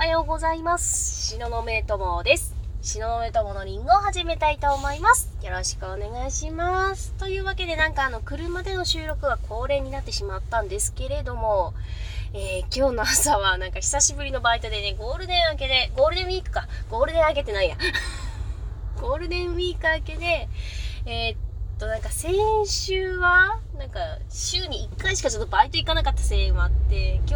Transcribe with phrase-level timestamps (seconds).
[0.00, 1.34] はようございます。
[1.34, 2.54] しののめともです。
[2.80, 5.30] しののめとものりんごを始めたいと思います。
[5.42, 7.12] よろしくお願いします。
[7.18, 11.74] というわけでなんかあの、車での収録が恒例になってしまったんですけれども、
[12.32, 17.76] えー今日の朝はなんか久しぶりのバイトでね、ゴールデン明けで、ゴールデンウィークか、ゴールデン明けてないや。
[18.98, 20.48] ゴールデンウィーク明けで、
[21.04, 21.38] えーっ
[21.78, 22.32] と、なんか先
[22.64, 27.34] 週は、なんか週に1回しかちょっとバイト行かなかったせいもあって、今日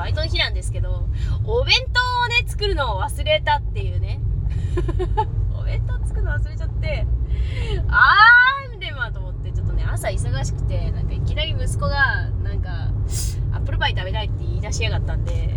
[0.00, 1.06] バイトの日なんですけど、
[1.44, 4.18] お弁当をね、作るのを忘れたっていうね。
[5.54, 7.06] お弁当作るの忘れちゃって、
[7.88, 12.88] あーんでまと思って、ちょっとね、朝忙しくて、なんかいきなり息子が、なんか、
[13.52, 15.50] アップルパイ食べたいって言い出しやがったんで、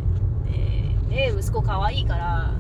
[1.09, 2.51] で、ね、息子可愛いから、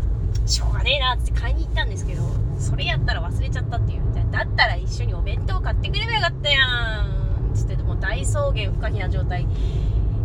[0.45, 2.23] しょうがねえなって買いに行ったんですけど、
[2.59, 4.03] それやったら忘れちゃったっていう。
[4.31, 9.45] だったら一緒にお弁当買ってくればよかったやんつって、もう大草原不可避な状態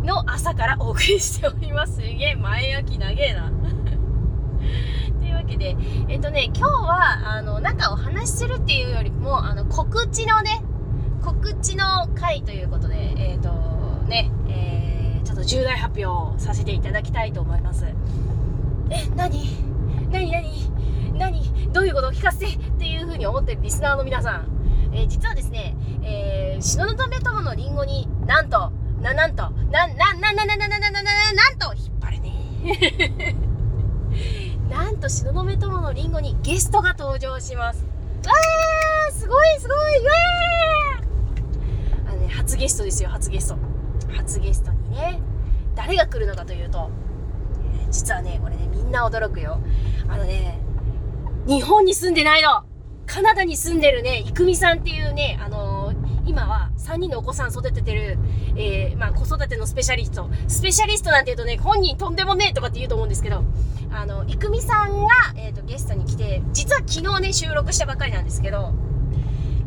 [0.09, 1.97] の朝からお送りしております。
[1.97, 3.51] すげえ前焼き長えな。
[5.19, 5.77] というわけで、
[6.07, 10.63] えっとね、今日は、あの、なんかお話しするっていうよりも、あの、告知のね、
[11.23, 13.51] 告知の回ということで、えっ、と、
[14.07, 17.85] ね、えー、ちょっと重大発表させていただきたいと思います。
[18.89, 19.45] え、何？
[20.11, 20.31] 何？
[20.31, 20.71] 何？
[21.19, 21.71] 何？
[21.71, 24.47] どういうことを聞かせてっていうふうに思ってるリスナーの皆さん、
[24.91, 28.71] えー実はですね、えー、篠のめ友のリンゴになんと、
[34.69, 37.85] なんと、東雲友のリンゴにゲストが登場します。
[38.25, 43.57] わーすごいすごいわーあのね、初ゲストですよ、初ゲスト。
[44.15, 45.19] 初ゲストにね、
[45.75, 46.89] 誰が来るのかというと、
[47.91, 49.59] 実はね、これね、みんな驚くよ。
[50.07, 50.59] あのね、
[51.47, 52.63] 日本に住んでないの
[53.05, 58.17] カナダに住んでるね、いくみさんっていうね、あのー今は3人のお子さん育ててる、
[58.55, 60.27] えーまあ子育てのスペシャリスト。
[60.47, 63.43] スペシャリストなんて言うとね、本人とんでもねえとかって言うと思うんですけど、
[63.91, 68.73] あの、いくみさんが、えっ、と、ゲストに来て、実は昨日ね、収録したばっかりなんですけど、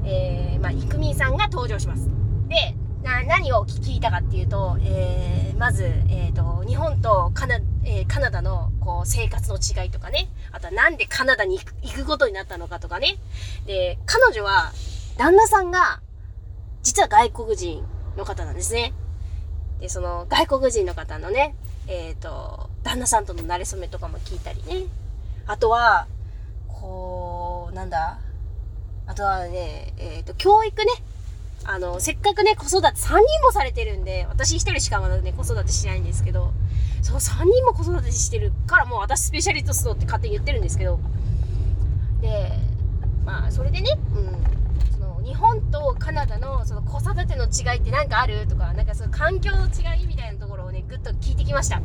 [0.05, 2.09] えー、まあ、いくみさんが登場します。
[2.49, 2.75] で、
[3.05, 13.17] な、何を聞いたかっていうと、えー、まず、えっ、と、日本とカナ,、えーカナダの、こう、生活の違いとかね、あとはなんでカナダに行くことになったのかとかね。
[13.67, 14.73] で、彼女は、
[15.19, 16.01] 旦那さんが、
[16.83, 17.85] 実は外国人
[18.17, 18.93] の方なんですね。
[19.81, 21.55] で、その外国人の方のね、
[21.87, 24.87] えっ、と、旦那さんとの馴れ初めとかも聞いたりね。
[25.47, 26.07] あとは、
[26.69, 28.19] こう、なんだ？
[29.07, 30.91] あとはね、えっ、と、教育ね。
[31.65, 36.53] あの、せっかくね、子育て3人もされてるんで、私1人しかまだね、子育てしないんですけど、
[37.03, 40.99] その3人も子育てしてるから、もう私スペシャリストって勝手に言ってるんですけど、
[42.21, 42.53] で、
[43.25, 44.52] まあ、それでね、うん、
[46.03, 51.81] カナダのその子育ての違いって何かあるとか、なんかその環境の違いみたいなところをね、ぐっと聞いてきました。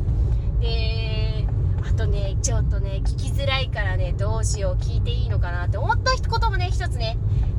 [0.60, 1.46] で、
[1.88, 7.16] あとね、ちょっとね、聞きづらいからね、どうしよう、聞いていいのかなって思ったこともね、一つね、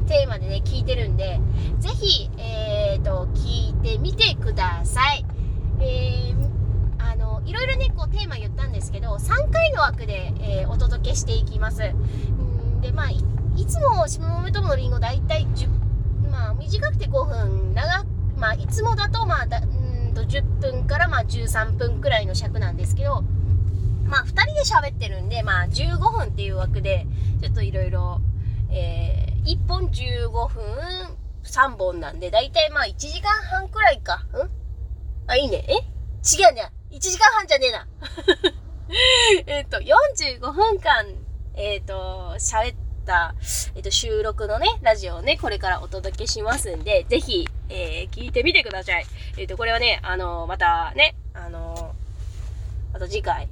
[0.08, 1.40] テーマでね、聞いてるんで、
[1.80, 5.26] ぜひ、えーと、聞いてみてください。
[5.80, 6.50] えー
[7.02, 11.82] あの、いろいろね、こうテーマ言ったんですけど、3回の枠で、えーお届けしていきます。
[11.90, 13.24] んで、まあ、い
[13.66, 15.79] つも、下豆とものりんご、だいたい10、
[16.30, 18.06] まあ、短くて5分、長、
[18.38, 19.66] まあ、いつもだと、まあ、だう
[20.12, 23.22] んと10分から、まあ、13分くらいの尺なんですけど、
[24.06, 27.06] まあ、2人で喋ってるんで、まあ、15分っていう枠で、
[27.42, 28.22] ちょっといろいろ、
[28.70, 30.64] 1本15分、
[31.44, 34.46] 3本なんで、だいたいまあ、1時間半くらいかう。
[34.46, 34.50] ん？
[35.28, 35.66] あ、いいね。
[35.68, 35.74] え？
[35.74, 36.72] 違うね。
[36.92, 37.88] 1時間半じゃねえな。
[39.48, 41.06] えっと、45分間、
[41.56, 43.34] えっ、と、喋ってた、
[43.74, 49.06] えっ、と、収録のね、ラジオをね、これからお届けしますんで、ぜひ、えー聞いてみてください。
[49.38, 51.96] えっ、と、これはね、あのまたね、あの
[52.94, 53.50] あと次回、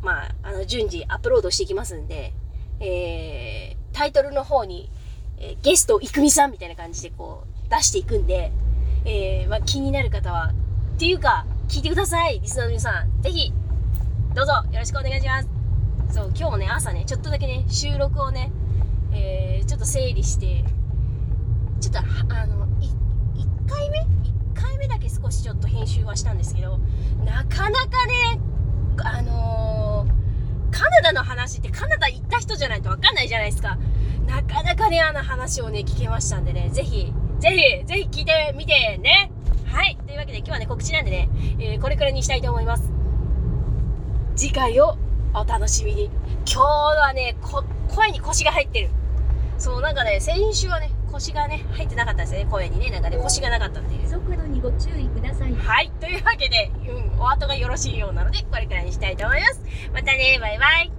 [0.00, 2.32] まあ、あの、順次アップロードしていきますんで、
[2.80, 4.90] えータイトルの方に、
[5.38, 8.50] えーゲストいくみさんみたいな感じでこう、出していくんで、
[9.04, 10.52] えーまあ、気になる方は、
[10.94, 13.22] っていうか、聞いてください、リスナーの皆さん。
[13.22, 13.52] ぜひ、
[14.34, 15.65] どうぞよろしくお願いします。
[16.10, 18.50] そう、今日もね、朝ね、ちょっとだけね、収録をね、
[19.12, 20.64] えーちょっと整理して、
[21.80, 24.04] ちょっと、あの、1回目 ?1
[24.54, 26.78] 回目だけ少しちょっと編集はしたんですけど、
[27.24, 28.40] なかなかね、
[29.02, 30.16] あのー
[30.70, 33.78] カナダの話ってカナダ行った人じゃないとわかんないじゃないですか。
[34.26, 39.30] なかなかね、あの話をね、聞けましたんでね、ぜひ、ぜひ、ぜひ聞いてみてね。
[39.66, 39.96] はい。
[40.06, 42.90] というわけで今日はね、告知なんでね、えーこれくらいにしたいと思います。
[44.36, 44.96] 次回を
[45.36, 46.10] お楽しみに。
[46.46, 48.88] 今日はね、こ声に腰が入ってる。
[49.58, 55.54] そう、なんかね、先週はね、腰がね入ってなかったですね声にねなんかね腰がなかったっていう速度にご注意ください。
[55.54, 59.62] はいというわけで、うん、お後がよろしいようなのでこれくらいにしたいと思います
[59.94, 60.92] またねバイバイ